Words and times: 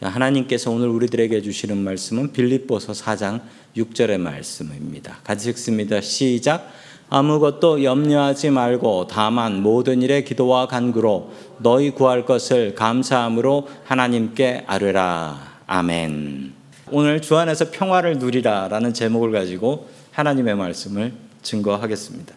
자, 0.00 0.08
하나님께서 0.08 0.70
오늘 0.70 0.86
우리들에게 0.90 1.42
주시는 1.42 1.76
말씀은 1.76 2.30
빌립보서 2.30 2.92
4장 2.92 3.40
6절의 3.76 4.18
말씀입니다. 4.18 5.16
같이 5.24 5.50
읽습니다. 5.50 6.00
시작. 6.00 6.70
아무것도 7.10 7.82
염려하지 7.82 8.50
말고 8.50 9.08
다만 9.08 9.60
모든 9.60 10.00
일에 10.00 10.22
기도와 10.22 10.68
간구로 10.68 11.32
너희 11.58 11.90
구할 11.90 12.24
것을 12.24 12.76
감사함으로 12.76 13.66
하나님께 13.86 14.66
아뢰라. 14.68 15.62
아멘. 15.66 16.52
오늘 16.92 17.20
주 17.20 17.36
안에서 17.36 17.72
평화를 17.72 18.18
누리라라는 18.18 18.94
제목을 18.94 19.32
가지고 19.32 19.88
하나님의 20.12 20.54
말씀을 20.54 21.12
증거하겠습니다. 21.42 22.36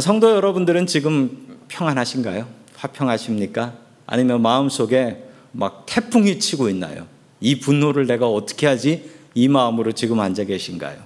성도 0.00 0.30
여러분들은 0.30 0.86
지금 0.86 1.58
평안하신가요? 1.68 2.48
화평하십니까? 2.76 3.74
아니면 4.06 4.40
마음속에 4.40 5.27
막 5.52 5.84
태풍이 5.86 6.38
치고 6.38 6.68
있나요? 6.70 7.06
이 7.40 7.60
분노를 7.60 8.06
내가 8.06 8.28
어떻게 8.28 8.66
하지? 8.66 9.10
이 9.34 9.48
마음으로 9.48 9.92
지금 9.92 10.20
앉아 10.20 10.44
계신가요? 10.44 10.96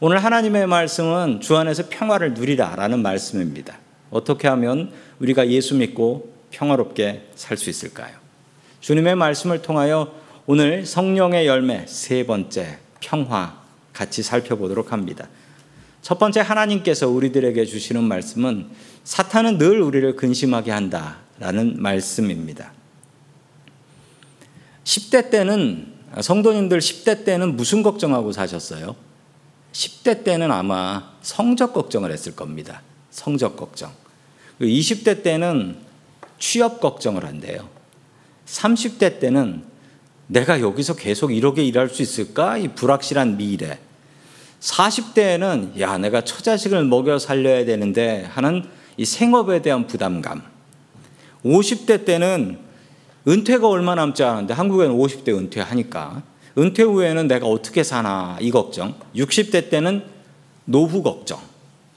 오늘 0.00 0.22
하나님의 0.22 0.66
말씀은 0.66 1.40
주 1.40 1.56
안에서 1.56 1.84
평화를 1.88 2.34
누리라라는 2.34 3.00
말씀입니다. 3.00 3.78
어떻게 4.10 4.48
하면 4.48 4.92
우리가 5.20 5.48
예수 5.48 5.74
믿고 5.76 6.32
평화롭게 6.50 7.28
살 7.34 7.56
수 7.56 7.70
있을까요? 7.70 8.14
주님의 8.80 9.14
말씀을 9.16 9.62
통하여 9.62 10.12
오늘 10.46 10.84
성령의 10.84 11.46
열매 11.46 11.86
세 11.86 12.26
번째 12.26 12.78
평화 13.00 13.62
같이 13.92 14.22
살펴보도록 14.22 14.92
합니다. 14.92 15.28
첫 16.02 16.18
번째 16.18 16.40
하나님께서 16.40 17.08
우리들에게 17.08 17.64
주시는 17.64 18.04
말씀은 18.04 18.66
사탄은 19.04 19.56
늘 19.58 19.80
우리를 19.80 20.16
근심하게 20.16 20.70
한다라는 20.70 21.76
말씀입니다. 21.80 22.72
10대 24.94 25.30
때는 25.30 25.92
성도님들 26.20 26.78
10대 26.78 27.24
때는 27.24 27.56
무슨 27.56 27.82
걱정하고 27.82 28.30
사셨어요? 28.30 28.94
10대 29.72 30.22
때는 30.22 30.52
아마 30.52 31.14
성적 31.22 31.72
걱정을 31.72 32.12
했을 32.12 32.36
겁니다. 32.36 32.82
성적 33.10 33.56
걱정. 33.56 33.92
20대 34.60 35.24
때는 35.24 35.78
취업 36.38 36.80
걱정을 36.80 37.24
한대요. 37.24 37.68
30대 38.46 39.18
때는 39.18 39.64
내가 40.28 40.60
여기서 40.60 40.94
계속 40.94 41.34
이렇게 41.34 41.64
일할 41.64 41.88
수 41.88 42.02
있을까? 42.02 42.56
이 42.56 42.68
불확실한 42.68 43.36
미래. 43.36 43.80
40대에는 44.60 45.80
야, 45.80 45.98
내가 45.98 46.22
처자식을 46.22 46.84
먹여 46.84 47.18
살려야 47.18 47.64
되는데 47.64 48.24
하는 48.30 48.64
이 48.96 49.04
생업에 49.04 49.60
대한 49.60 49.86
부담감. 49.86 50.42
50대 51.44 52.06
때는 52.06 52.63
은퇴가 53.26 53.68
얼마 53.68 53.94
남지 53.94 54.22
않은데 54.22 54.54
한국에는 54.54 54.96
50대 54.96 55.36
은퇴하니까 55.36 56.22
은퇴 56.58 56.82
후에는 56.82 57.26
내가 57.26 57.46
어떻게 57.46 57.82
사나 57.82 58.38
이 58.40 58.50
걱정. 58.50 58.94
60대 59.16 59.70
때는 59.70 60.04
노후 60.64 61.02
걱정. 61.02 61.40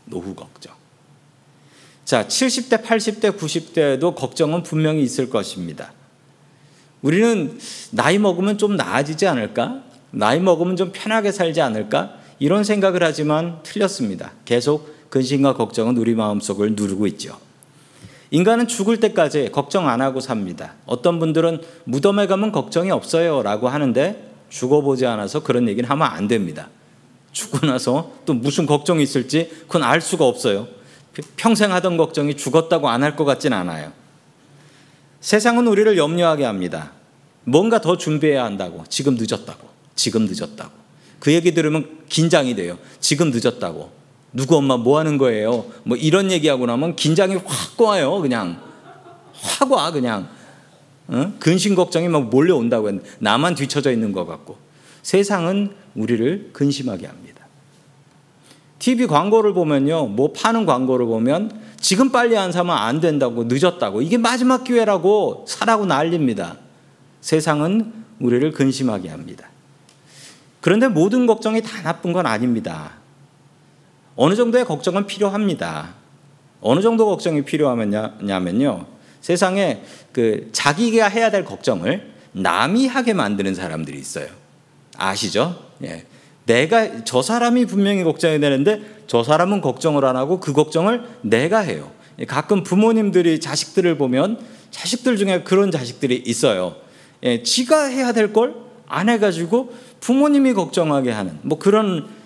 노후 0.06 0.34
걱정. 0.34 0.74
자, 2.06 2.26
70대, 2.26 2.84
80대, 2.84 3.38
90대도 3.38 4.16
걱정은 4.16 4.64
분명히 4.64 5.04
있을 5.04 5.30
것입니다. 5.30 5.92
우리는 7.02 7.60
나이 7.92 8.18
먹으면 8.18 8.58
좀 8.58 8.76
나아지지 8.76 9.28
않을까? 9.28 9.84
나이 10.12 10.40
먹으면 10.40 10.78
좀 10.78 10.92
편하게 10.94 11.32
살지 11.32 11.62
않을까? 11.62 12.16
이런 12.40 12.64
생각을 12.64 13.04
하지만 13.04 13.60
틀렸습니다. 13.64 14.32
계속 14.46 14.96
근심과 15.10 15.56
걱정은 15.56 15.98
우리 15.98 16.16
마음속을 16.16 16.74
누르고 16.76 17.08
있죠. 17.08 17.38
인간은 18.32 18.68
죽을 18.68 19.00
때까지 19.00 19.50
걱정 19.52 19.88
안 19.88 20.02
하고 20.02 20.20
삽니다. 20.20 20.74
어떤 20.86 21.20
분들은 21.20 21.62
무덤에 21.86 22.28
가면 22.28 22.52
걱정이 22.52 22.92
없어요 22.92 23.42
라고 23.42 23.70
하는데 23.70 24.32
죽어보지 24.50 25.06
않아서 25.06 25.44
그런 25.44 25.68
얘기는 25.68 25.90
하면 25.90 26.08
안 26.08 26.28
됩니다. 26.28 26.70
죽고 27.32 27.66
나서 27.68 28.12
또 28.26 28.34
무슨 28.34 28.66
걱정이 28.66 29.04
있을지 29.04 29.50
그건 29.68 29.84
알 29.84 30.02
수가 30.02 30.26
없어요. 30.26 30.68
평생 31.36 31.72
하던 31.72 31.98
걱정이 31.98 32.36
죽었다고 32.36 32.90
안 32.90 33.04
할 33.04 33.16
것 33.16 33.26
같진 33.26 33.54
않아요. 33.54 33.92
세상은 35.22 35.68
우리를 35.68 35.98
염려하게 35.98 36.46
합니다. 36.46 36.92
뭔가 37.44 37.82
더 37.82 37.98
준비해야 37.98 38.44
한다고. 38.44 38.84
지금 38.90 39.16
늦었다고. 39.18 39.68
지금 39.96 40.26
늦었다고. 40.26 40.72
그 41.20 41.34
얘기 41.34 41.54
들으면 41.54 41.98
긴장이 42.10 42.56
돼요. 42.56 42.78
지금 43.00 43.32
늦었다고. 43.32 43.92
누구 44.34 44.58
엄마 44.58 44.78
뭐 44.78 45.00
하는 45.00 45.18
거예요? 45.18 45.66
뭐 45.84 45.98
이런 45.98 46.32
얘기하고 46.32 46.66
나면 46.66 46.96
긴장이 46.96 47.36
확 47.46 47.82
와요. 47.82 48.20
그냥. 48.22 48.62
확 49.34 49.72
와, 49.72 49.92
그냥. 49.92 50.28
어? 51.08 51.34
근심 51.40 51.76
걱정이 51.76 52.08
막 52.08 52.30
몰려온다고 52.30 52.90
했는데 52.90 53.10
나만 53.20 53.56
뒤쳐져 53.56 53.92
있는 53.92 54.12
것 54.12 54.26
같고. 54.26 54.58
세상은 55.02 55.72
우리를 55.96 56.50
근심하게 56.54 57.08
합니다. 57.08 57.46
TV 58.80 59.08
광고를 59.08 59.54
보면요. 59.54 60.08
뭐 60.08 60.34
파는 60.34 60.66
광고를 60.66 61.06
보면 61.06 61.62
지금 61.80 62.12
빨리 62.12 62.38
안 62.38 62.52
사면 62.52 62.78
안 62.78 63.00
된다고 63.00 63.46
늦었다고 63.46 64.02
이게 64.02 64.18
마지막 64.18 64.64
기회라고 64.64 65.46
사라고 65.48 65.86
난립니다. 65.86 66.58
세상은 67.22 67.94
우리를 68.20 68.52
근심하게 68.52 69.10
합니다. 69.10 69.50
그런데 70.62 70.88
모든 70.88 71.28
걱정이 71.28 71.62
다 71.62 71.82
나쁜 71.82 72.14
건 72.14 72.26
아닙니다. 72.26 72.97
어느 74.18 74.36
정도의 74.36 74.66
걱정은 74.66 75.08
필요합니다. 75.08 75.94
어느 76.60 76.82
정도 76.82 77.06
걱정이 77.06 77.44
필요하냐면요. 77.44 78.86
세상에 79.22 79.84
그 80.12 80.50
자기가 80.52 81.08
해야 81.08 81.32
될 81.32 81.46
걱정을 81.46 82.12
남이 82.34 82.88
하게 82.88 83.14
만드는 83.14 83.56
사람들이 83.56 83.98
있어요. 83.98 84.28
아시죠? 84.98 85.56
예. 85.84 86.06
내가 86.46 87.04
저 87.06 87.22
사람이 87.22 87.66
분명히 87.66 88.04
걱정이 88.04 88.40
되는데 88.40 88.82
저 89.08 89.24
사람은 89.24 89.62
걱정을 89.62 90.04
안 90.04 90.16
하고 90.18 90.40
그 90.40 90.52
걱정을 90.52 91.04
내가 91.22 91.60
해요. 91.60 91.92
예, 92.20 92.26
가끔 92.26 92.64
부모님들이 92.64 93.40
자식들을 93.40 93.98
보면 93.98 94.40
자식들 94.72 95.18
중에 95.18 95.44
그런 95.44 95.72
자식들이 95.72 96.24
있어요. 96.26 96.76
예, 97.24 97.44
지가 97.44 97.86
해야 97.86 98.12
될 98.12 98.34
걸 98.34 98.68
안 98.88 99.10
해가지고 99.10 99.74
부모님이 100.00 100.54
걱정하게 100.54 101.12
하는 101.12 101.38
뭐 101.42 101.60
그런 101.60 102.08
어, 102.08 102.17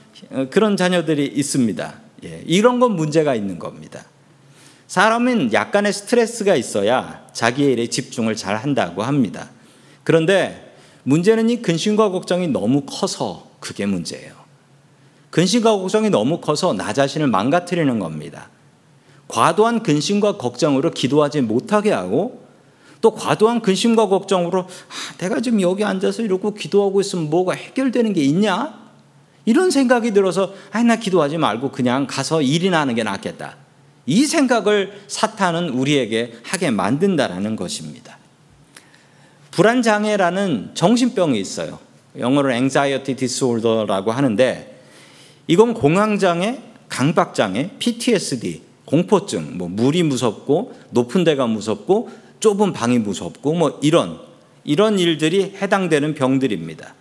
그런 0.50 0.78
자녀들이 0.78 1.26
있습니다. 1.26 1.94
예, 2.26 2.44
이런 2.46 2.80
건 2.80 2.96
문제가 2.96 3.36
있는 3.36 3.60
겁니다. 3.60 4.06
사람은 4.88 5.54
약간의 5.54 5.94
스트레스가 5.94 6.56
있어야 6.56 7.26
자기 7.34 7.64
일에 7.64 7.88
집중을 7.88 8.36
잘 8.36 8.58
한다고 8.58 9.04
합니다. 9.04 9.50
그런데 10.04 10.76
문제는 11.04 11.50
이 11.50 11.62
근심과 11.62 12.10
걱정이 12.10 12.48
너무 12.48 12.82
커서 12.86 13.48
그게 13.60 13.86
문제예요. 13.86 14.34
근심과 15.30 15.78
걱정이 15.78 16.10
너무 16.10 16.42
커서 16.42 16.74
나 16.74 16.94
자신을 16.94 17.28
망가뜨리는 17.28 18.00
겁니다. 18.00 18.50
과도한 19.30 19.82
근심과 19.82 20.38
걱정으로 20.38 20.92
기도하지 20.92 21.42
못하게 21.42 21.92
하고 21.92 22.46
또 23.00 23.16
과도한 23.16 23.62
근심과 23.62 24.08
걱정으로 24.08 24.62
아, 24.64 25.18
내가 25.18 25.40
지금 25.40 25.62
여기 25.62 25.84
앉아서 25.84 26.22
이러고 26.22 26.54
기도하고 26.54 27.02
있으면 27.02 27.30
뭐가 27.30 27.54
해결되는 27.54 28.14
게 28.14 28.22
있냐? 28.24 28.81
이런 29.46 29.72
생각이 29.72 30.12
들어서 30.12 30.54
아, 30.72 30.84
나 30.84 30.96
기도하지 30.96 31.38
말고 31.38 31.72
그냥 31.72 32.08
가서 32.08 32.42
일이나 32.42 32.82
하는 32.82 32.96
게 32.96 33.04
낫겠다. 33.04 33.56
이 34.06 34.26
생각을 34.26 35.02
사탄은 35.08 35.70
우리에게 35.70 36.34
하게 36.44 36.72
만든다라는 36.72 37.56
것입니다. 37.56 38.18
불안 39.52 39.82
장애라는 39.82 40.72
정신병이 40.74 41.40
있어요. 41.40 41.80
영어로 42.18 42.52
anxiety 42.52 43.16
disorder라고 43.16 44.12
하는데 44.12 44.80
이건 45.48 45.74
공황 45.74 46.20
장애, 46.20 46.60
강박 46.90 47.36
장애, 47.36 47.72
PTSD, 47.80 48.62
공포증, 48.86 49.58
뭐 49.58 49.70
물이 49.70 50.04
무섭고 50.04 50.74
높은 50.92 51.24
데가 51.24 51.48
무섭고 51.48 52.10
좁은 52.40 52.74
방이 52.74 53.00
무섭고 53.00 53.54
뭐 53.54 53.80
이런 53.82 54.20
이런 54.64 55.00
일들이 55.00 55.56
해당되는 55.62 56.14
병들입니다. 56.14 56.94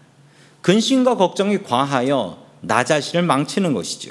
근심과 0.62 1.16
걱정이 1.16 1.62
과하여 1.62 2.38
나 2.60 2.84
자신을 2.84 3.24
망치는 3.24 3.72
것이죠. 3.72 4.10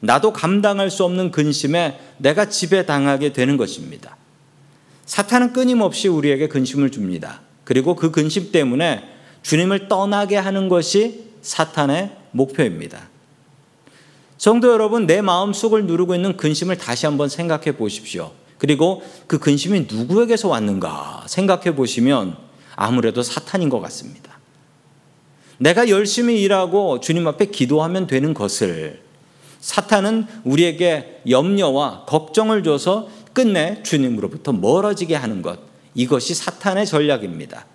나도 0.00 0.32
감당할 0.32 0.90
수 0.90 1.04
없는 1.04 1.30
근심에 1.30 2.00
내가 2.18 2.48
지배당하게 2.48 3.32
되는 3.32 3.56
것입니다. 3.56 4.16
사탄은 5.06 5.52
끊임없이 5.52 6.08
우리에게 6.08 6.48
근심을 6.48 6.90
줍니다. 6.90 7.40
그리고 7.64 7.94
그 7.94 8.10
근심 8.10 8.50
때문에 8.50 9.04
주님을 9.42 9.88
떠나게 9.88 10.36
하는 10.36 10.68
것이 10.68 11.24
사탄의 11.42 12.16
목표입니다. 12.32 13.08
성도 14.38 14.72
여러분, 14.72 15.06
내 15.06 15.20
마음 15.20 15.52
속을 15.52 15.84
누르고 15.86 16.14
있는 16.14 16.36
근심을 16.36 16.78
다시 16.78 17.06
한번 17.06 17.28
생각해 17.28 17.76
보십시오. 17.76 18.32
그리고 18.58 19.02
그 19.26 19.38
근심이 19.38 19.86
누구에게서 19.90 20.48
왔는가 20.48 21.24
생각해 21.26 21.74
보시면 21.74 22.36
아무래도 22.74 23.22
사탄인 23.22 23.68
것 23.68 23.80
같습니다. 23.80 24.39
내가 25.60 25.90
열심히 25.90 26.40
일하고 26.40 27.00
주님 27.00 27.26
앞에 27.26 27.46
기도하면 27.46 28.06
되는 28.06 28.32
것을 28.32 29.00
사탄은 29.60 30.26
우리에게 30.44 31.20
염려와 31.28 32.06
걱정을 32.06 32.62
줘서 32.62 33.10
끝내 33.34 33.82
주님으로부터 33.82 34.52
멀어지게 34.52 35.14
하는 35.14 35.42
것. 35.42 35.60
이것이 35.94 36.34
사탄의 36.34 36.86
전략입니다. 36.86 37.66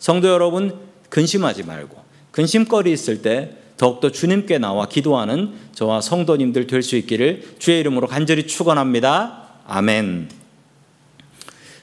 성도 0.00 0.28
여러분 0.28 0.76
근심하지 1.10 1.62
말고 1.62 1.96
근심거리 2.32 2.90
있을 2.92 3.22
때 3.22 3.52
더욱더 3.76 4.10
주님께 4.10 4.58
나와 4.58 4.88
기도하는 4.88 5.52
저와 5.74 6.00
성도님들 6.00 6.66
될 6.66 6.82
수 6.82 6.96
있기를 6.96 7.54
주의 7.60 7.78
이름으로 7.78 8.08
간절히 8.08 8.48
축원합니다. 8.48 9.44
아멘. 9.64 10.28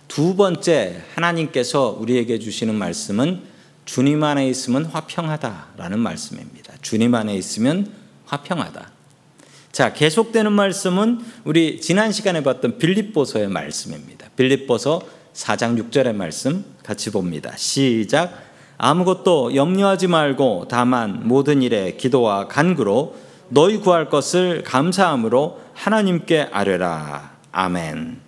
두 0.09 0.35
번째 0.35 1.01
하나님께서 1.13 1.97
우리에게 1.97 2.39
주시는 2.39 2.75
말씀은 2.75 3.54
주님 3.85 4.23
안에 4.23 4.47
있으면 4.49 4.85
화평하다라는 4.85 5.99
말씀입니다. 5.99 6.73
주님 6.81 7.13
안에 7.15 7.35
있으면 7.35 7.91
화평하다. 8.25 8.91
자, 9.71 9.93
계속되는 9.93 10.51
말씀은 10.51 11.19
우리 11.43 11.79
지난 11.79 12.11
시간에 12.11 12.41
봤던 12.41 12.77
빌립보서의 12.77 13.47
말씀입니다. 13.47 14.27
빌립보서 14.35 15.01
4장 15.33 15.89
6절의 15.89 16.15
말씀 16.15 16.65
같이 16.83 17.11
봅니다. 17.11 17.55
시작. 17.57 18.41
아무것도 18.77 19.55
염려하지 19.55 20.07
말고 20.07 20.67
다만 20.69 21.27
모든 21.27 21.61
일에 21.61 21.95
기도와 21.97 22.47
간구로 22.47 23.15
너희 23.49 23.77
구할 23.77 24.09
것을 24.09 24.63
감사함으로 24.63 25.61
하나님께 25.73 26.49
아뢰라. 26.51 27.35
아멘. 27.51 28.19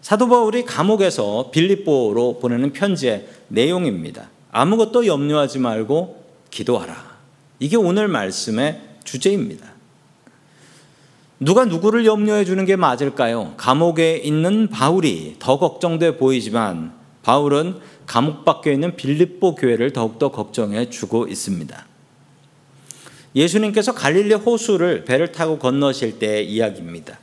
사도 0.00 0.28
바울이 0.28 0.64
감옥에서 0.64 1.50
빌립보로 1.50 2.38
보내는 2.40 2.72
편지의 2.72 3.26
내용입니다. 3.48 4.28
아무것도 4.52 5.06
염려하지 5.06 5.58
말고 5.58 6.24
기도하라. 6.50 7.12
이게 7.58 7.76
오늘 7.76 8.06
말씀의 8.06 8.80
주제입니다. 9.02 9.72
누가 11.40 11.64
누구를 11.64 12.06
염려해 12.06 12.44
주는 12.44 12.64
게 12.64 12.76
맞을까요? 12.76 13.54
감옥에 13.56 14.18
있는 14.18 14.68
바울이 14.68 15.36
더 15.40 15.58
걱정돼 15.58 16.18
보이지만 16.18 16.92
바울은 17.22 17.80
감옥 18.06 18.44
밖에 18.44 18.72
있는 18.72 18.94
빌립보 18.94 19.56
교회를 19.56 19.92
더욱더 19.92 20.30
걱정해 20.30 20.88
주고 20.90 21.26
있습니다. 21.26 21.86
예수님께서 23.34 23.94
갈릴리 23.94 24.34
호수를 24.34 25.04
배를 25.04 25.32
타고 25.32 25.58
건너실 25.58 26.18
때의 26.18 26.52
이야기입니다. 26.52 27.18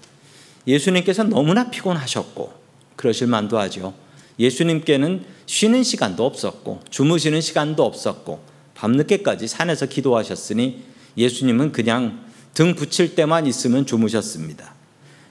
예수님께서 0.66 1.24
너무나 1.24 1.70
피곤하셨고 1.70 2.52
그러실 2.96 3.28
만도 3.28 3.60
하죠. 3.60 3.94
예수님께는 4.40 5.24
쉬는 5.46 5.84
시간도 5.84 6.26
없었고 6.26 6.80
주무시는 6.90 7.42
시간도 7.42 7.84
없었고 7.84 8.40
밤늦게까지 8.76 9.48
산에서 9.48 9.88
기도하셨으니 9.88 10.84
예수님은 11.18 11.72
그냥 11.72 12.26
등 12.54 12.76
붙일 12.76 13.16
때만 13.16 13.46
있으면 13.48 13.86
주무셨습니다. 13.86 14.74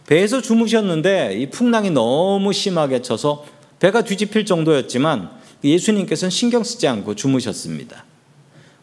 배에서 0.07 0.41
주무셨는데 0.41 1.39
이 1.39 1.51
풍랑이 1.51 1.91
너무 1.91 2.53
심하게 2.53 3.03
쳐서 3.03 3.45
배가 3.79 4.03
뒤집힐 4.03 4.45
정도였지만 4.45 5.31
예수님께서는 5.63 6.31
신경 6.31 6.65
쓰지 6.65 6.87
않고 6.89 7.15
주무셨습니다. 7.15 8.05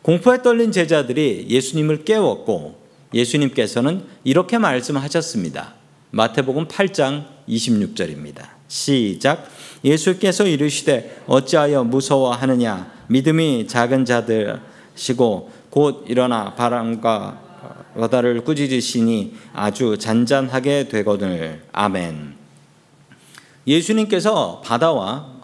공포에 0.01 0.41
떨린 0.41 0.71
제자들이 0.71 1.47
예수님을 1.49 2.05
깨웠고 2.05 2.79
예수님께서는 3.13 4.03
이렇게 4.23 4.57
말씀하셨습니다. 4.57 5.73
마태복음 6.11 6.67
8장 6.67 7.25
26절입니다. 7.49 8.47
시작. 8.67 9.49
예수께서 9.85 10.45
이르시되 10.47 11.21
어찌하여 11.27 11.83
무서워하느냐 11.83 12.91
믿음이 13.07 13.67
작은 13.67 14.03
자들시고 14.03 15.51
곧 15.69 16.05
일어나 16.09 16.55
바람과 16.55 17.43
바다를 17.97 18.43
꾸짖으시니 18.43 19.35
아주 19.53 19.97
잔잔하게 19.97 20.89
되거늘 20.89 21.61
아멘. 21.71 22.33
예수님께서 23.67 24.61
바다와 24.65 25.35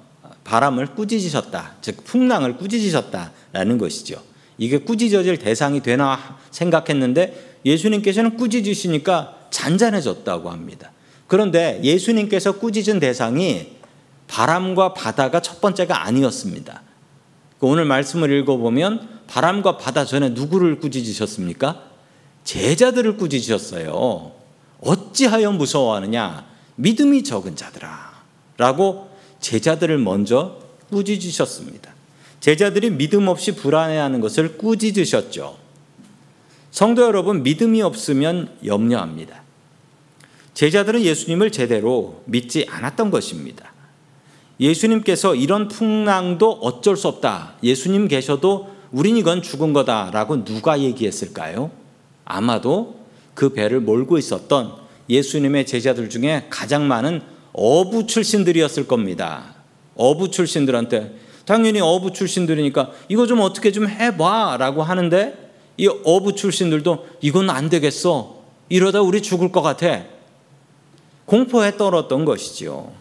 바람을 0.44 0.88
꾸짖으셨다. 0.96 1.76
즉 1.82 2.04
풍랑을 2.04 2.58
꾸짖으셨다라는 2.58 3.78
것이죠. 3.78 4.22
이게 4.58 4.80
꾸짖어질 4.80 5.38
대상이 5.38 5.82
되나 5.82 6.38
생각했는데 6.52 7.60
예수님께서는 7.66 8.36
꾸짖으시니까 8.38 9.38
잔잔해졌다고 9.50 10.50
합니다. 10.50 10.92
그런데 11.28 11.80
예수님께서 11.84 12.54
꾸짖은 12.54 13.00
대상이 13.00 13.81
바람과 14.32 14.94
바다가 14.94 15.42
첫 15.42 15.60
번째가 15.60 16.06
아니었습니다. 16.06 16.82
오늘 17.60 17.84
말씀을 17.84 18.32
읽어보면 18.32 19.20
바람과 19.28 19.78
바다 19.78 20.06
전에 20.06 20.30
누구를 20.30 20.80
꾸짖으셨습니까? 20.80 21.84
제자들을 22.46 23.18
꾸짖으셨어요. 23.18 24.32
어찌하여 24.80 25.52
무서워하느냐? 25.52 26.46
믿음이 26.76 27.24
적은 27.24 27.58
자들아. 27.58 28.24
라고 28.58 29.12
제자들을 29.42 29.98
먼저 29.98 30.60
꾸짖으셨습니다. 30.90 31.92
제자들이 32.40 32.90
믿음 32.92 33.28
없이 33.28 33.54
불안해하는 33.54 34.22
것을 34.22 34.58
꾸짖으셨죠. 34.58 35.58
성도 36.72 37.04
여러분, 37.04 37.44
믿음이 37.44 37.82
없으면 37.82 38.58
염려합니다. 38.66 39.42
제자들은 40.54 41.02
예수님을 41.02 41.52
제대로 41.52 42.24
믿지 42.26 42.66
않았던 42.70 43.12
것입니다. 43.12 43.72
예수님께서 44.62 45.34
이런 45.34 45.68
풍랑도 45.68 46.60
어쩔 46.62 46.96
수 46.96 47.08
없다. 47.08 47.56
예수님 47.64 48.08
계셔도 48.08 48.70
우린 48.92 49.18
이건 49.18 49.42
죽은 49.42 49.74
거다라고 49.74 50.46
누가 50.46 50.80
얘기했을까요? 50.80 51.72
아마도 52.24 52.96
그 53.34 53.54
배를 53.54 53.80
몰고 53.80 54.20
있었던 54.20 54.74
예수님의 55.10 55.66
제자들 55.66 56.10
중에 56.10 56.46
가장 56.50 56.88
많은 56.88 57.22
어부 57.54 58.06
출신들이었을 58.06 58.88
겁니다. 58.88 59.56
어부 59.96 60.30
출신들한테 60.30 61.16
당연히 61.46 61.82
어부 61.82 62.14
출신들이니까 62.14 62.92
이거 63.10 63.26
좀 63.26 63.40
어떻게 63.42 63.72
좀 63.72 63.88
해봐라고 63.88 64.84
하는데 64.84 65.52
이 65.78 65.88
어부 65.88 66.36
출신들도 66.36 67.08
이건 67.22 67.50
안 67.50 67.70
되겠어. 67.70 68.42
이러다 68.70 69.02
우리 69.02 69.22
죽을 69.22 69.52
것 69.52 69.62
같아. 69.62 70.04
공포에 71.26 71.78
떨었던 71.78 72.26
것이지요. 72.26 73.01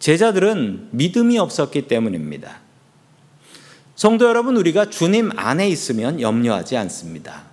제자들은 0.00 0.88
믿음이 0.90 1.38
없었기 1.38 1.82
때문입니다. 1.82 2.58
성도 3.94 4.26
여러분, 4.26 4.56
우리가 4.56 4.88
주님 4.88 5.30
안에 5.36 5.68
있으면 5.68 6.20
염려하지 6.20 6.76
않습니다. 6.78 7.44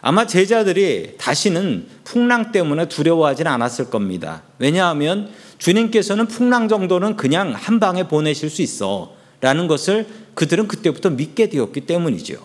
아마 0.00 0.26
제자들이 0.26 1.16
다시는 1.18 1.86
풍랑 2.04 2.52
때문에 2.52 2.88
두려워하지는 2.88 3.50
않았을 3.52 3.90
겁니다. 3.90 4.42
왜냐하면 4.58 5.30
주님께서는 5.58 6.26
풍랑 6.26 6.68
정도는 6.68 7.16
그냥 7.16 7.52
한 7.52 7.78
방에 7.78 8.08
보내실 8.08 8.48
수 8.48 8.62
있어. 8.62 9.14
라는 9.40 9.68
것을 9.68 10.06
그들은 10.34 10.68
그때부터 10.68 11.10
믿게 11.10 11.50
되었기 11.50 11.82
때문이죠. 11.82 12.44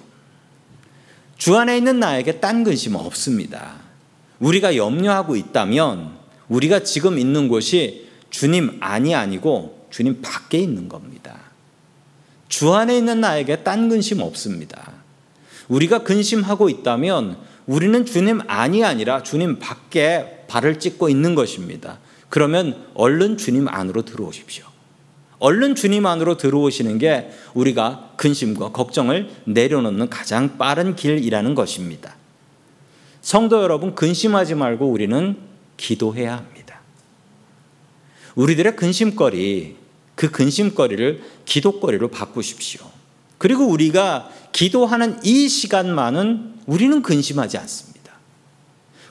주 1.38 1.56
안에 1.58 1.78
있는 1.78 2.00
나에게 2.00 2.40
딴 2.40 2.64
근심 2.64 2.96
없습니다. 2.96 3.76
우리가 4.40 4.76
염려하고 4.76 5.36
있다면 5.36 6.12
우리가 6.50 6.84
지금 6.84 7.18
있는 7.18 7.48
곳이 7.48 8.10
주님 8.34 8.78
안이 8.82 9.14
아니고 9.14 9.88
주님 9.92 10.22
밖에 10.24 10.58
있는 10.58 10.90
겁니다. 10.90 11.40
주 12.50 12.74
안에 12.74 12.98
있는 12.98 13.22
나에게 13.22 13.58
딴 13.58 13.90
근심 13.90 14.22
없습니다. 14.22 14.92
우리가 15.68 16.00
근심하고 16.00 16.68
있다면 16.68 17.38
우리는 17.68 18.06
주님 18.06 18.42
안이 18.48 18.84
아니라 18.84 19.22
주님 19.22 19.60
밖에 19.60 20.46
발을 20.48 20.80
찍고 20.80 21.10
있는 21.10 21.36
것입니다. 21.36 22.00
그러면 22.30 22.88
얼른 22.96 23.38
주님 23.38 23.68
안으로 23.68 24.02
들어오십시오. 24.04 24.66
얼른 25.38 25.76
주님 25.76 26.08
안으로 26.08 26.36
들어오시는 26.38 26.98
게 26.98 27.30
우리가 27.54 28.14
근심과 28.18 28.72
걱정을 28.72 29.30
내려놓는 29.46 30.10
가장 30.10 30.58
빠른 30.58 30.96
길이라는 30.96 31.54
것입니다. 31.54 32.16
성도 33.22 33.62
여러분, 33.62 33.94
근심하지 33.94 34.56
말고 34.56 34.88
우리는 34.88 35.38
기도해야 35.78 36.38
합니다. 36.38 36.53
우리들의 38.36 38.76
근심거리, 38.76 39.76
그 40.16 40.32
근심거리를 40.32 41.24
기도거리로 41.46 42.10
바꾸십시오. 42.10 42.82
그리고 43.38 43.66
우리가 43.66 44.30
기도하는 44.52 45.20
이 45.24 45.48
시간만은 45.48 46.54
우리는 46.66 47.02
근심하지 47.02 47.58
않습니다. 47.58 48.14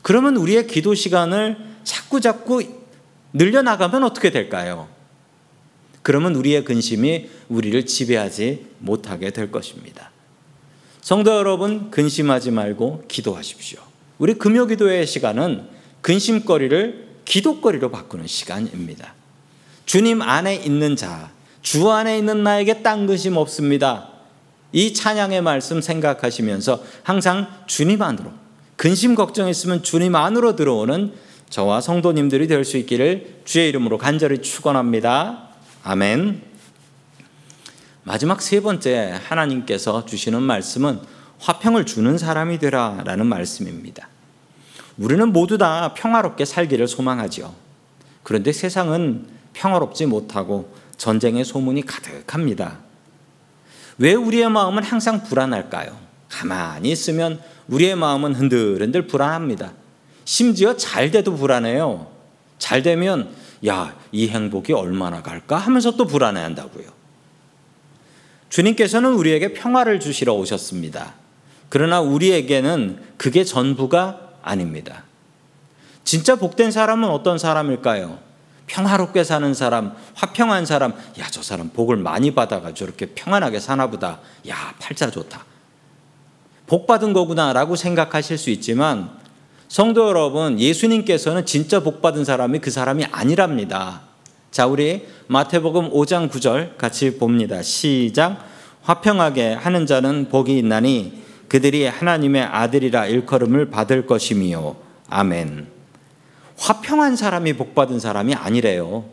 그러면 0.02 0.36
우리의 0.36 0.66
기도 0.66 0.94
시간을 0.94 1.58
자꾸 1.84 2.20
자꾸 2.20 2.62
늘려나가면 3.32 4.04
어떻게 4.04 4.30
될까요? 4.30 4.88
그러면 6.02 6.34
우리의 6.34 6.64
근심이 6.64 7.28
우리를 7.48 7.86
지배하지 7.86 8.66
못하게 8.78 9.30
될 9.30 9.50
것입니다. 9.50 10.10
성도 11.00 11.32
여러분, 11.36 11.90
근심하지 11.90 12.50
말고 12.50 13.04
기도하십시오. 13.08 13.80
우리 14.18 14.34
금요 14.34 14.66
기도의 14.66 15.06
시간은 15.06 15.66
근심거리를 16.00 17.11
기도거리로 17.32 17.90
바꾸는 17.90 18.26
시간입니다. 18.26 19.14
주님 19.86 20.20
안에 20.20 20.54
있는 20.54 20.96
자, 20.96 21.30
주 21.62 21.90
안에 21.90 22.18
있는 22.18 22.42
나에게 22.42 22.82
딴 22.82 23.06
근심 23.06 23.38
없습니다. 23.38 24.10
이 24.70 24.92
찬양의 24.92 25.40
말씀 25.40 25.80
생각하시면서 25.80 26.82
항상 27.02 27.48
주님 27.66 28.02
안으로 28.02 28.32
근심 28.76 29.14
걱정 29.14 29.48
있으면 29.48 29.82
주님 29.82 30.14
안으로 30.14 30.56
들어오는 30.56 31.14
저와 31.48 31.80
성도님들이 31.80 32.48
될 32.48 32.66
수 32.66 32.76
있기를 32.76 33.40
주의 33.46 33.66
이름으로 33.70 33.96
간절히 33.96 34.42
축원합니다. 34.42 35.48
아멘. 35.84 36.42
마지막 38.04 38.42
세 38.42 38.60
번째 38.60 39.18
하나님께서 39.24 40.04
주시는 40.04 40.42
말씀은 40.42 41.00
화평을 41.38 41.86
주는 41.86 42.18
사람이 42.18 42.58
되라라는 42.58 43.24
말씀입니다. 43.24 44.08
우리는 44.98 45.32
모두 45.32 45.58
다 45.58 45.94
평화롭게 45.94 46.44
살기를 46.44 46.88
소망하지요. 46.88 47.52
그런데 48.22 48.52
세상은 48.52 49.26
평화롭지 49.52 50.06
못하고 50.06 50.72
전쟁의 50.96 51.44
소문이 51.44 51.86
가득합니다. 51.86 52.78
왜 53.98 54.14
우리의 54.14 54.48
마음은 54.50 54.82
항상 54.82 55.22
불안할까요? 55.22 55.96
가만히 56.28 56.90
있으면 56.90 57.40
우리의 57.68 57.96
마음은 57.96 58.34
흔들흔들 58.34 59.06
불안합니다. 59.06 59.72
심지어 60.24 60.76
잘 60.76 61.10
돼도 61.10 61.36
불안해요. 61.36 62.06
잘 62.58 62.82
되면 62.82 63.30
야, 63.66 63.94
이 64.12 64.28
행복이 64.28 64.72
얼마나 64.72 65.22
갈까 65.22 65.56
하면서 65.56 65.96
또 65.96 66.06
불안해 66.06 66.40
한다고요. 66.40 66.86
주님께서는 68.48 69.14
우리에게 69.14 69.52
평화를 69.52 70.00
주시러 70.00 70.34
오셨습니다. 70.34 71.14
그러나 71.68 72.00
우리에게는 72.00 72.98
그게 73.16 73.44
전부가 73.44 74.31
아닙니다. 74.42 75.04
진짜 76.04 76.36
복된 76.36 76.70
사람은 76.70 77.08
어떤 77.08 77.38
사람일까요? 77.38 78.18
평화롭게 78.66 79.24
사는 79.24 79.52
사람, 79.54 79.94
화평한 80.14 80.66
사람, 80.66 80.92
야, 81.18 81.26
저 81.30 81.42
사람 81.42 81.68
복을 81.70 81.96
많이 81.96 82.34
받아가 82.34 82.72
저렇게 82.74 83.06
평안하게 83.06 83.60
사나 83.60 83.88
보다. 83.88 84.20
야, 84.48 84.74
팔자 84.78 85.10
좋다. 85.10 85.44
복 86.66 86.86
받은 86.86 87.12
거구나라고 87.12 87.76
생각하실 87.76 88.38
수 88.38 88.50
있지만 88.50 89.10
성도 89.68 90.08
여러분, 90.08 90.58
예수님께서는 90.60 91.46
진짜 91.46 91.80
복 91.80 92.02
받은 92.02 92.24
사람이 92.24 92.60
그 92.60 92.70
사람이 92.70 93.06
아니랍니다. 93.06 94.02
자, 94.50 94.66
우리 94.66 95.06
마태복음 95.28 95.90
5장 95.90 96.30
9절 96.30 96.76
같이 96.76 97.16
봅니다. 97.18 97.62
시작. 97.62 98.44
화평하게 98.82 99.54
하는 99.54 99.86
자는 99.86 100.28
복이 100.28 100.58
있나니 100.58 101.21
그들이 101.52 101.84
하나님의 101.84 102.44
아들이라 102.44 103.08
일컬음을 103.08 103.68
받을 103.68 104.06
것이미요. 104.06 104.74
아멘. 105.10 105.68
화평한 106.56 107.14
사람이 107.14 107.58
복 107.58 107.74
받은 107.74 108.00
사람이 108.00 108.34
아니래요. 108.34 109.04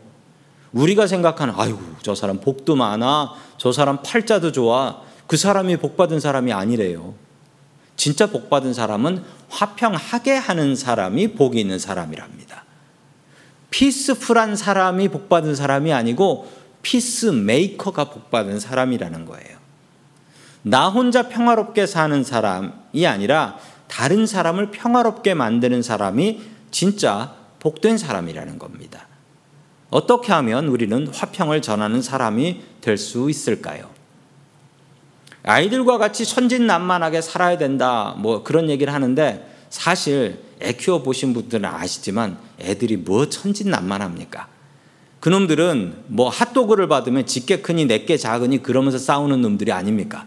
우리가 0.72 1.06
생각하는 1.06 1.52
아이고 1.54 1.78
저 2.00 2.14
사람 2.14 2.40
복도 2.40 2.76
많아. 2.76 3.34
저 3.58 3.72
사람 3.72 4.00
팔자도 4.02 4.52
좋아. 4.52 5.02
그 5.26 5.36
사람이 5.36 5.76
복 5.76 5.98
받은 5.98 6.18
사람이 6.18 6.50
아니래요. 6.54 7.12
진짜 7.94 8.30
복 8.30 8.48
받은 8.48 8.72
사람은 8.72 9.22
화평하게 9.50 10.32
하는 10.32 10.74
사람이 10.76 11.34
복이 11.34 11.60
있는 11.60 11.78
사람이랍니다. 11.78 12.64
피스풀한 13.68 14.56
사람이 14.56 15.10
복 15.10 15.28
받은 15.28 15.54
사람이 15.54 15.92
아니고 15.92 16.50
피스메이커가 16.80 18.04
복 18.04 18.30
받은 18.30 18.60
사람이라는 18.60 19.26
거예요. 19.26 19.59
나 20.62 20.88
혼자 20.88 21.28
평화롭게 21.28 21.86
사는 21.86 22.22
사람이 22.22 23.06
아니라 23.06 23.58
다른 23.88 24.26
사람을 24.26 24.70
평화롭게 24.70 25.34
만드는 25.34 25.82
사람이 25.82 26.40
진짜 26.70 27.34
복된 27.58 27.98
사람이라는 27.98 28.58
겁니다. 28.58 29.06
어떻게 29.90 30.32
하면 30.32 30.68
우리는 30.68 31.08
화평을 31.08 31.62
전하는 31.62 32.00
사람이 32.00 32.62
될 32.80 32.96
수 32.96 33.28
있을까요? 33.28 33.90
아이들과 35.42 35.98
같이 35.98 36.24
천진난만하게 36.24 37.22
살아야 37.22 37.58
된다. 37.58 38.14
뭐 38.18 38.42
그런 38.42 38.68
얘기를 38.68 38.92
하는데 38.92 39.46
사실 39.70 40.44
애 40.60 40.72
키워 40.72 41.02
보신 41.02 41.32
분들은 41.32 41.64
아시지만 41.64 42.38
애들이 42.60 42.96
뭐 42.96 43.28
천진난만합니까? 43.28 44.48
그놈들은 45.20 46.04
뭐 46.08 46.28
핫도그를 46.28 46.88
받으면 46.88 47.26
집게 47.26 47.60
크니 47.62 47.86
내게 47.86 48.16
작으니 48.16 48.62
그러면서 48.62 48.98
싸우는 48.98 49.40
놈들이 49.42 49.72
아닙니까? 49.72 50.26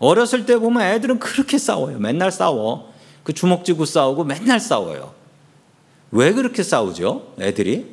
어렸을 0.00 0.46
때 0.46 0.56
보면 0.56 0.82
애들은 0.82 1.20
그렇게 1.20 1.58
싸워요. 1.58 1.98
맨날 1.98 2.32
싸워. 2.32 2.92
그 3.22 3.32
주먹 3.34 3.64
쥐고 3.64 3.84
싸우고 3.84 4.24
맨날 4.24 4.58
싸워요. 4.58 5.12
왜 6.10 6.32
그렇게 6.32 6.62
싸우죠? 6.62 7.34
애들이? 7.38 7.86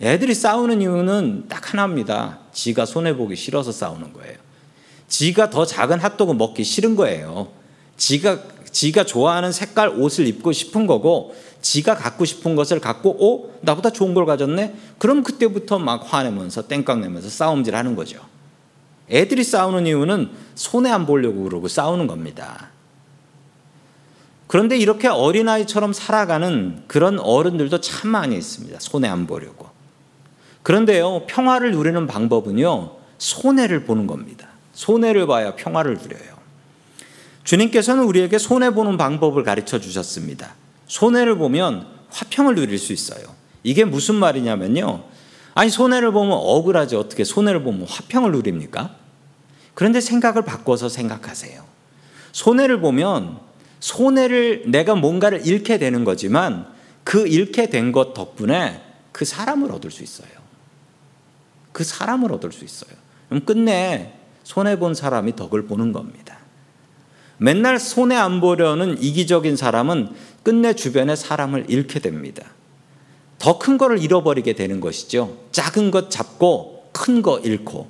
애들이 0.00 0.32
싸우는 0.32 0.80
이유는 0.80 1.48
딱 1.48 1.74
하나입니다. 1.74 2.38
지가 2.52 2.86
손해보기 2.86 3.34
싫어서 3.34 3.72
싸우는 3.72 4.12
거예요. 4.12 4.36
지가 5.08 5.50
더 5.50 5.66
작은 5.66 5.98
핫도그 5.98 6.32
먹기 6.32 6.62
싫은 6.62 6.94
거예요. 6.94 7.48
지가 7.96 8.38
지가 8.70 9.04
좋아하는 9.04 9.50
색깔 9.50 9.88
옷을 9.88 10.26
입고 10.28 10.52
싶은 10.52 10.86
거고 10.86 11.34
지가 11.62 11.96
갖고 11.96 12.24
싶은 12.24 12.54
것을 12.54 12.78
갖고 12.78 13.16
오 13.18 13.50
나보다 13.62 13.90
좋은 13.90 14.14
걸 14.14 14.24
가졌네. 14.24 14.74
그럼 14.98 15.24
그때부터 15.24 15.80
막 15.80 16.12
화내면서 16.12 16.68
땡깡 16.68 17.00
내면서 17.00 17.28
싸움질 17.28 17.74
하는 17.74 17.96
거죠. 17.96 18.20
애들이 19.10 19.44
싸우는 19.44 19.86
이유는 19.86 20.30
손해 20.54 20.90
안 20.90 21.06
보려고 21.06 21.44
그러고 21.44 21.68
싸우는 21.68 22.06
겁니다. 22.06 22.70
그런데 24.46 24.76
이렇게 24.76 25.08
어린아이처럼 25.08 25.92
살아가는 25.92 26.82
그런 26.86 27.18
어른들도 27.18 27.80
참 27.80 28.10
많이 28.10 28.36
있습니다. 28.36 28.78
손해 28.80 29.08
안 29.08 29.26
보려고. 29.26 29.68
그런데요, 30.62 31.26
평화를 31.26 31.72
누리는 31.72 32.06
방법은요, 32.06 32.92
손해를 33.18 33.84
보는 33.84 34.06
겁니다. 34.06 34.48
손해를 34.72 35.26
봐야 35.26 35.54
평화를 35.54 35.98
누려요. 35.98 36.38
주님께서는 37.44 38.04
우리에게 38.04 38.38
손해 38.38 38.72
보는 38.72 38.96
방법을 38.96 39.42
가르쳐 39.42 39.78
주셨습니다. 39.78 40.54
손해를 40.86 41.36
보면 41.36 41.86
화평을 42.10 42.54
누릴 42.54 42.78
수 42.78 42.92
있어요. 42.92 43.22
이게 43.62 43.84
무슨 43.84 44.14
말이냐면요. 44.16 45.04
아니 45.58 45.70
손해를 45.70 46.12
보면 46.12 46.34
억울하지 46.34 46.94
어떻게 46.94 47.24
손해를 47.24 47.64
보면 47.64 47.84
화평을 47.88 48.30
누립니까? 48.30 48.94
그런데 49.74 50.00
생각을 50.00 50.42
바꿔서 50.42 50.88
생각하세요. 50.88 51.64
손해를 52.30 52.80
보면 52.80 53.40
손해를 53.80 54.66
내가 54.68 54.94
뭔가를 54.94 55.44
잃게 55.44 55.76
되는 55.76 56.04
거지만 56.04 56.68
그 57.02 57.26
잃게 57.26 57.70
된 57.70 57.90
것 57.90 58.14
덕분에 58.14 58.80
그 59.10 59.24
사람을 59.24 59.72
얻을 59.72 59.90
수 59.90 60.04
있어요. 60.04 60.28
그 61.72 61.82
사람을 61.82 62.32
얻을 62.32 62.52
수 62.52 62.64
있어요. 62.64 62.92
그럼 63.28 63.44
끝내 63.44 64.12
손해 64.44 64.78
본 64.78 64.94
사람이 64.94 65.34
덕을 65.34 65.66
보는 65.66 65.90
겁니다. 65.90 66.38
맨날 67.36 67.80
손해 67.80 68.14
안 68.14 68.40
보려는 68.40 68.96
이기적인 69.02 69.56
사람은 69.56 70.10
끝내 70.44 70.74
주변의 70.74 71.16
사람을 71.16 71.64
잃게 71.66 71.98
됩니다. 71.98 72.44
더 73.38 73.58
큰 73.58 73.78
거를 73.78 74.02
잃어버리게 74.02 74.54
되는 74.54 74.80
것이죠. 74.80 75.36
작은 75.52 75.90
것 75.90 76.10
잡고 76.10 76.88
큰 76.92 77.22
거 77.22 77.38
잃고. 77.38 77.88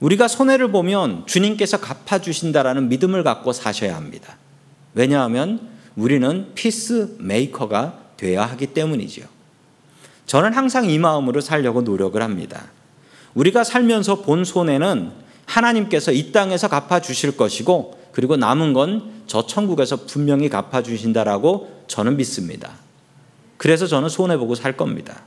우리가 0.00 0.28
손해를 0.28 0.70
보면 0.70 1.26
주님께서 1.26 1.80
갚아주신다라는 1.80 2.88
믿음을 2.88 3.22
갖고 3.22 3.52
사셔야 3.52 3.96
합니다. 3.96 4.36
왜냐하면 4.94 5.68
우리는 5.96 6.52
peacemaker가 6.54 7.98
되어야 8.16 8.44
하기 8.46 8.68
때문이죠. 8.68 9.22
저는 10.26 10.54
항상 10.54 10.88
이 10.88 10.98
마음으로 10.98 11.40
살려고 11.40 11.82
노력을 11.82 12.20
합니다. 12.20 12.66
우리가 13.34 13.64
살면서 13.64 14.22
본 14.22 14.44
손해는 14.44 15.12
하나님께서 15.46 16.12
이 16.12 16.32
땅에서 16.32 16.68
갚아 16.68 17.00
주실 17.00 17.36
것이고 17.36 17.98
그리고 18.12 18.36
남은 18.36 18.72
건 18.72 19.14
저 19.26 19.46
천국에서 19.46 20.04
분명히 20.06 20.48
갚아 20.48 20.82
주신다라고 20.82 21.84
저는 21.88 22.16
믿습니다. 22.16 22.72
그래서 23.56 23.86
저는 23.86 24.08
손해 24.08 24.36
보고 24.36 24.54
살 24.54 24.76
겁니다. 24.76 25.22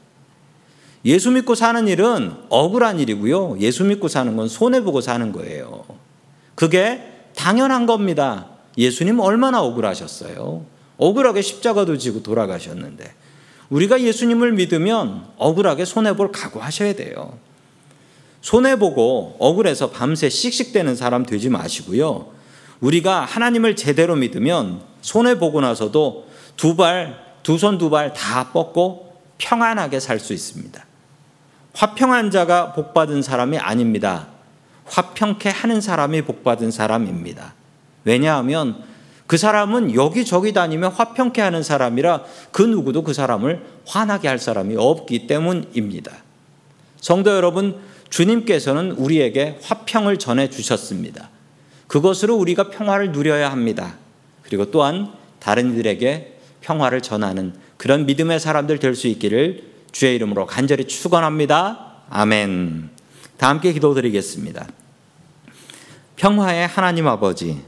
예수 1.06 1.32
믿고 1.32 1.56
사는 1.56 1.88
일은 1.88 2.34
억울한 2.50 3.00
일이고요. 3.00 3.58
예수 3.60 3.84
믿고 3.84 4.08
사는 4.08 4.36
건 4.36 4.48
손해 4.48 4.82
보고 4.82 5.02
사는 5.02 5.32
거예요. 5.32 5.86
그게 6.56 7.02
당연한 7.36 7.86
겁니다. 7.86 8.50
예수님 8.78 9.20
얼마나 9.20 9.62
억울하셨어요. 9.62 10.66
억울하게 10.98 11.42
십자가도 11.42 11.98
지고 11.98 12.24
돌아가셨는데 12.24 13.14
우리가 13.70 14.02
예수님을 14.02 14.54
믿으면 14.54 15.28
억울하게 15.38 15.86
손해 15.86 16.16
볼 16.16 16.32
각오하셔야 16.32 16.94
돼요. 16.94 17.38
손해보고 18.42 19.38
억울해서 19.40 19.92
밤새 19.92 20.30
씩씩대는 20.30 20.96
사람 20.96 21.26
되지 21.26 21.50
마시고요. 21.50 22.28
우리가 22.80 23.26
하나님을 23.26 23.76
제대로 23.76 24.16
믿으면 24.16 24.82
손해보고 25.02 25.62
나서도 25.62 26.28
두 26.56 26.76
발, 26.76 27.27
두 27.48 27.56
손 27.56 27.78
두 27.78 27.90
발 27.90 28.12
다 28.12 28.52
뻗고 28.52 29.16
평안하게 29.38 30.02
살 30.02 30.20
수 30.20 30.34
있습니다. 30.34 30.86
화평한 31.74 32.30
자가 32.30 32.74
복받은 32.74 33.22
사람이 33.22 33.58
아닙니다. 33.58 34.28
화평케 34.86 35.48
하는 35.50 35.80
사람이 35.80 36.24
복받은 36.24 36.72
사람입니다. 36.72 37.54
왜냐하면 38.04 38.84
그 39.28 39.38
사람은 39.38 39.96
여기저기 39.96 40.52
다니며 40.52 40.90
화평케 40.90 41.42
하는 41.42 41.64
사람이라 41.64 42.24
그 42.52 42.64
누구도 42.64 43.04
그 43.04 43.14
사람을 43.14 43.64
화나게 43.86 44.28
할 44.28 44.40
사람이 44.40 44.76
없기 44.78 45.28
때문입니다. 45.28 46.12
성도 47.00 47.32
여러분, 47.32 47.80
주님께서는 48.10 48.92
우리에게 48.92 49.60
화평을 49.62 50.20
전해 50.20 50.50
주셨습니다. 50.50 51.30
그것으로 51.88 52.36
우리가 52.36 52.72
평화를 52.72 53.14
누려야 53.14 53.50
합니다. 53.52 53.96
그리고 54.44 54.70
또한 54.70 55.14
다른 55.40 55.74
이들에게 55.74 56.37
평화를 56.62 57.02
전하는 57.02 57.54
그런 57.78 58.06
믿음의 58.06 58.40
사람들 58.40 58.80
될 58.80 58.96
수 58.96 59.08
있기를 59.08 59.64
주의 59.92 60.16
이름으로 60.16 60.46
간절히 60.46 60.86
축원합니다. 60.86 61.94
아멘. 62.10 62.90
다 63.38 63.50
함께 63.50 63.74
기도드리겠습니다. 63.74 64.68
평화의 66.16 66.68
하나님 66.68 67.08
아버지, 67.08 67.62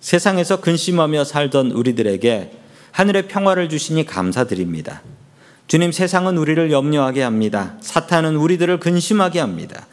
세상에서 0.00 0.60
근심하며 0.60 1.24
살던 1.24 1.70
우리들에게 1.70 2.52
하늘의 2.90 3.28
평화를 3.28 3.68
주시니 3.68 4.06
감사드립니다. 4.06 5.02
주님 5.66 5.92
세상은 5.92 6.36
우리를 6.36 6.70
염려하게 6.70 7.22
합니다. 7.22 7.76
사탄은 7.80 8.36
우리들을 8.36 8.80
근심하게 8.80 9.40
합니다. 9.40 9.86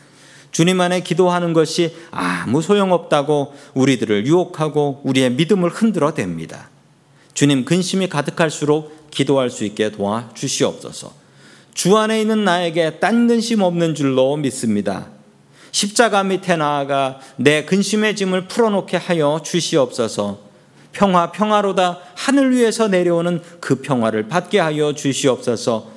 주님 0.52 0.82
안에 0.82 1.00
기도하는 1.02 1.54
것이 1.54 1.96
아무 2.12 2.62
소용없다고 2.62 3.54
우리들을 3.74 4.28
유혹하고 4.28 5.02
우리의 5.06 5.32
믿음을 5.32 5.70
흔들어 5.70 6.14
댑니다. 6.14 6.66
주님 7.34 7.66
근심이 7.66 8.08
가득할수록 8.08 9.10
기도할 9.12 9.50
수 9.50 9.64
있게 9.66 9.92
도와 9.92 10.30
주시옵소서. 10.34 11.14
주 11.74 11.98
안에 11.98 12.22
있는 12.22 12.44
나에게 12.44 13.00
딴 13.00 13.28
근심 13.28 13.62
없는 13.62 13.96
줄로 13.96 14.36
믿습니다. 14.38 15.08
십자가 15.72 16.24
밑에 16.24 16.58
나아가 16.58 17.20
내 17.38 17.64
근심의 17.66 18.16
짐을 18.16 18.48
풀어놓게 18.48 18.98
하여 18.98 19.42
주시옵소서. 19.44 20.40
평화 20.92 21.32
평화로다 21.32 22.00
하늘 22.16 22.52
위에서 22.52 22.90
내려오는 22.90 23.42
그 23.62 23.82
평화를 23.82 24.28
받게 24.28 24.60
하여 24.60 24.94
주시옵소서. 24.94 25.90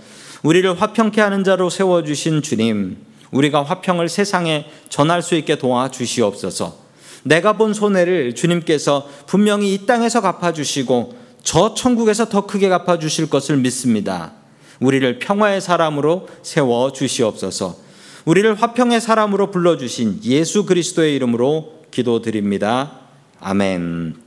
우리를 0.45 0.81
화평케 0.81 1.21
하는 1.21 1.43
자로 1.43 1.71
세워 1.71 2.05
주신 2.05 2.43
주님, 2.43 2.99
우리가 3.33 3.65
화평을 3.65 4.09
세상에 4.09 4.67
전할 4.89 5.23
수 5.23 5.35
있게 5.35 5.57
도와 5.57 5.91
주시옵소서. 5.91 6.85
내가 7.25 7.55
본 7.55 7.75
손해를 7.75 8.35
주님께서 8.35 9.09
분명히 9.27 9.75
이 9.75 9.87
땅에서 9.87 10.21
갚아 10.21 10.53
주시고 10.53 11.24
저 11.45 11.75
천국에서 11.75 12.29
더 12.29 12.47
크게 12.47 12.69
갚아 12.69 12.99
주실 12.99 13.29
것을 13.31 13.59
믿습니다. 13.59 14.33
우리를 14.81 15.19
평화의 15.19 15.61
사람으로 15.61 16.27
세워 16.43 16.91
주시옵소서. 16.91 17.77
우리를 18.25 18.55
화평의 18.55 19.01
사람으로 19.01 19.51
불러 19.51 19.77
주신 19.77 20.19
예수 20.25 20.65
그리스도의 20.65 21.15
이름으로 21.15 21.83
기도드립니다. 21.91 22.99
아멘. 23.41 24.24